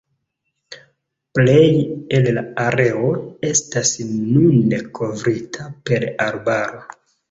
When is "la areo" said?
2.39-3.13